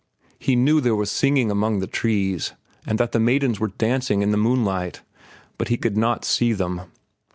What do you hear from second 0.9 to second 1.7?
was singing